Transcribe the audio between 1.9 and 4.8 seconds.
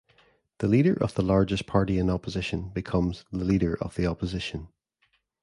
in opposition becomes the Leader of the Opposition.